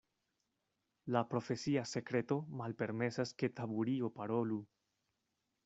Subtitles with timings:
[1.15, 4.59] La profesia sekreto malpermesas, ke Taburio parolu.